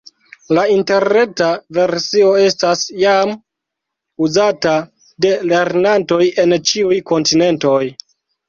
[0.57, 3.35] La interreta versio estas jam
[4.29, 4.73] uzata
[5.27, 7.81] de lernantoj en ĉiuj kontinentoj.